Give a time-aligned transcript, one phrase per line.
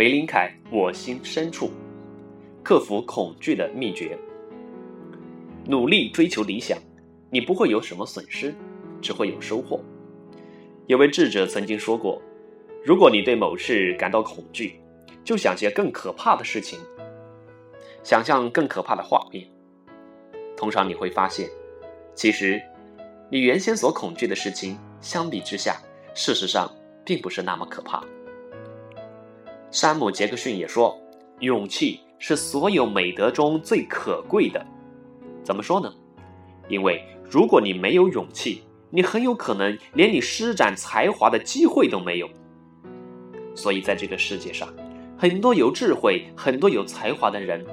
[0.00, 1.70] 梅林凯，我心深处，
[2.62, 4.18] 克服恐惧的秘诀。
[5.66, 6.78] 努力追求理想，
[7.28, 8.54] 你不会有什么损失，
[9.02, 9.78] 只会有收获。
[10.86, 12.18] 有位智者曾经说过
[12.82, 14.80] ：“如果你对某事感到恐惧，
[15.22, 16.78] 就想些更可怕的事情，
[18.02, 19.46] 想象更可怕的画面。
[20.56, 21.46] 通常你会发现，
[22.14, 22.58] 其实
[23.30, 25.76] 你原先所恐惧的事情，相比之下，
[26.14, 28.02] 事实上并不是那么可怕。”
[29.70, 30.98] 山姆·杰克逊也说
[31.40, 34.64] ：“勇气是所有美德中最可贵的。”
[35.44, 35.92] 怎么说呢？
[36.68, 42.28] 因为如果你没有勇气，你很有可能连你施展才华的机会都没有。
[43.54, 44.68] 所以，在这个世界上，
[45.16, 47.64] 很多有智慧、很多有才华的人，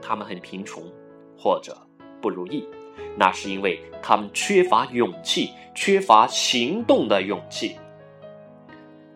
[0.00, 0.82] 他们很贫穷
[1.36, 1.76] 或者
[2.20, 2.64] 不如意，
[3.16, 7.76] 那是因为他们缺乏勇气，缺乏行动的勇气。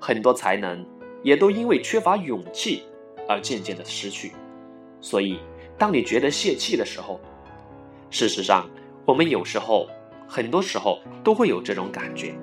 [0.00, 0.84] 很多才能
[1.22, 2.82] 也都因为缺乏勇气
[3.28, 4.32] 而渐渐的失去。
[5.00, 5.38] 所以，
[5.78, 7.20] 当你觉得泄气的时候，
[8.10, 8.68] 事实上，
[9.04, 9.88] 我们有时候，
[10.28, 12.34] 很多时候都会有这种感觉，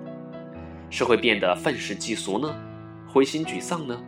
[0.89, 2.53] 是会变得愤世嫉俗呢，
[3.07, 4.01] 灰心沮丧呢，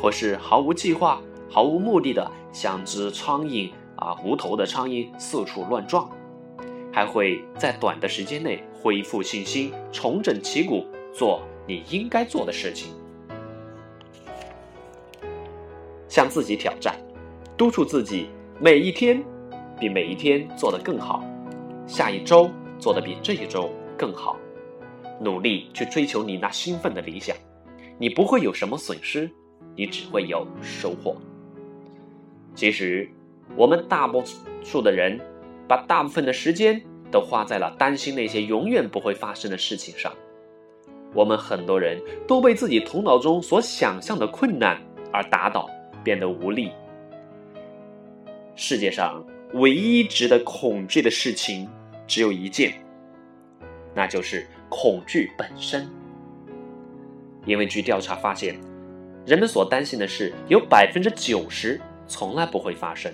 [0.00, 6.10] 或是毫无计划、毫无目的的像只苍蝇啊无头的苍蝇四处乱撞，
[6.92, 12.94] 还会在短的时间内恢复信心、重整旗鼓，做你应该做的事情，
[16.08, 16.94] 向自己挑战，
[17.56, 18.28] 督促自己
[18.60, 19.22] 每一天。
[19.80, 21.22] 比每一天做得更好，
[21.86, 22.50] 下一周
[22.80, 24.36] 做得比这一周更好，
[25.20, 27.36] 努力去追求你那兴奋的理想，
[27.96, 29.30] 你不会有什么损失，
[29.76, 31.16] 你只会有收获。
[32.56, 33.08] 其实，
[33.54, 34.20] 我们大多
[34.64, 35.20] 数的人，
[35.68, 40.12] 把大部分的时间都花在了担心那些永远不会发生的事情上。
[41.14, 44.76] 我们很多人都被自己头脑中所想象的困难
[45.12, 45.70] 而打倒，
[46.02, 46.72] 变得无力。
[48.54, 49.24] 世界上。
[49.54, 51.66] 唯一值得恐惧的事情
[52.06, 52.74] 只有一件，
[53.94, 55.88] 那就是恐惧本身。
[57.46, 58.54] 因为据调查发现，
[59.24, 63.10] 人们所担心的事有百分之九十从来不会发生。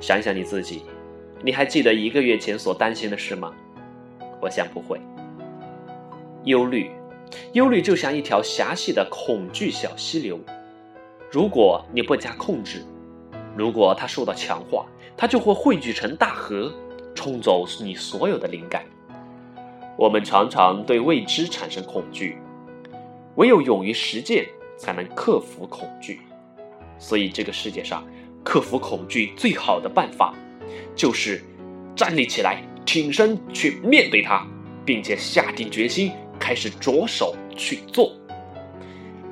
[0.00, 0.82] 想想你自己，
[1.40, 3.54] 你还记得一个月前所担心的事吗？
[4.42, 5.00] 我想不会。
[6.42, 6.90] 忧虑，
[7.52, 10.36] 忧虑就像一条狭细的恐惧小溪流，
[11.30, 12.84] 如果你不加控制。
[13.56, 14.84] 如果它受到强化，
[15.16, 16.70] 它就会汇聚成大河，
[17.14, 18.84] 冲走你所有的灵感。
[19.96, 22.36] 我们常常对未知产生恐惧，
[23.36, 26.20] 唯有勇于实践，才能克服恐惧。
[26.98, 28.06] 所以，这个世界上
[28.44, 30.34] 克服恐惧最好的办法，
[30.94, 31.42] 就是
[31.94, 34.46] 站立起来，挺身去面对它，
[34.84, 38.12] 并且下定决心，开始着手去做。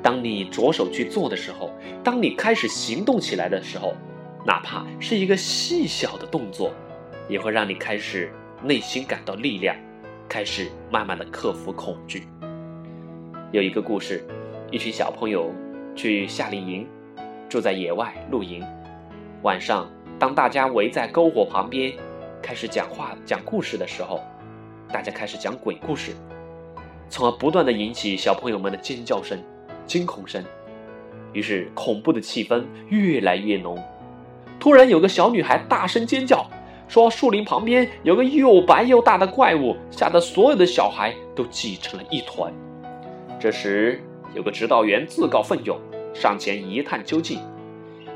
[0.05, 1.73] 当你着手去做的时候，
[2.05, 3.95] 当你开始行动起来的时候。
[4.47, 6.71] 哪怕是一个细小的动作，
[7.31, 8.31] 也会让你开始
[8.63, 9.75] 内心感到力量，
[10.29, 12.29] 开始慢慢的克服恐惧。
[13.53, 14.23] 有一个故事，
[14.71, 15.51] 一群小朋友
[15.97, 16.87] 去夏令营，
[17.49, 18.63] 住在野外露营。
[19.41, 21.95] 晚上，当大家围在篝火旁边
[22.43, 24.21] 开始讲话、讲故事的时候，
[24.91, 26.13] 大家开始讲鬼故事，
[27.09, 29.39] 从而不断的引起小朋友们的尖叫声、
[29.87, 30.45] 惊恐声。
[31.33, 33.77] 于是，恐怖的气氛越来越浓。
[34.61, 36.47] 突然，有个小女孩大声尖叫，
[36.87, 42.53] 说：“树林旁边有个又白又大的怪物，吓得所有的小孩都挤成了一团。”
[43.41, 44.01] 这时，
[44.33, 45.79] 有个指导员自告奋勇
[46.15, 47.41] 上前一探究竟，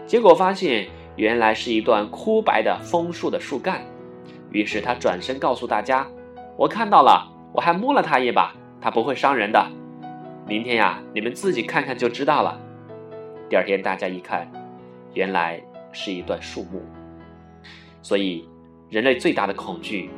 [0.06, 0.86] 结果发现
[1.16, 3.82] 原来是一段枯白的枫树的树干。
[4.52, 6.06] 于是他转身告诉大家
[6.56, 9.66] ：“我看到了，我还摸了它一把，它不会伤人的。
[10.48, 12.58] 明天呀，你们自己看看就知道了。”
[13.50, 14.50] 第二天，大家一看，
[15.14, 15.62] 原来。
[15.90, 16.82] 是一段树木，
[18.02, 18.46] 所以
[18.90, 20.10] 人类最大的恐惧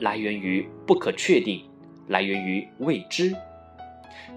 [0.00, 1.62] 来源于不可确定，
[2.08, 3.36] 来源于未知。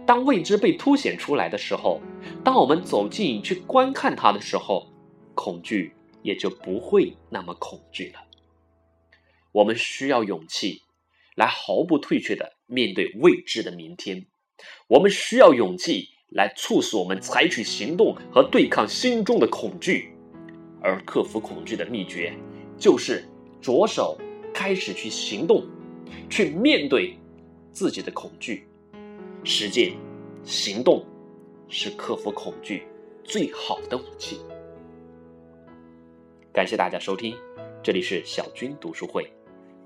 [0.06, 2.02] 当未知被凸显出来的时候，
[2.44, 4.92] 当我们走近去观看它的时候，
[5.34, 8.20] 恐惧也就不会那么恐惧了。
[9.54, 10.81] 我们需要勇气
[11.36, 14.25] 来毫不退却的面对未知的明天，
[14.88, 20.13] 我们需要勇气来促使我们采取行动和对抗心中的恐惧。
[20.81, 22.34] 而克服恐惧的秘诀，
[22.78, 23.24] 就是
[23.62, 24.18] 着手
[24.54, 25.63] 开始去行动，
[26.30, 27.16] 去面对
[27.72, 28.68] 自己的恐惧。
[29.44, 29.94] 实践、
[30.44, 31.06] 行动
[31.69, 32.84] 是克服恐惧
[33.24, 34.40] 最好的武器。
[36.52, 37.36] 感谢大家收听，
[37.84, 39.31] 这里是小军读书会，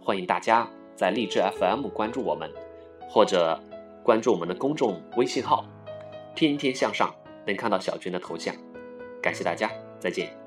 [0.01, 2.49] 欢迎大家在励志 FM 关注我们，
[3.07, 3.61] 或者
[4.05, 5.65] 关注我们的公众微信号
[6.35, 7.11] “天天向上”，
[7.43, 8.55] 能看到小军的头像。
[9.19, 9.67] 感谢大家，
[9.99, 10.44] 再见。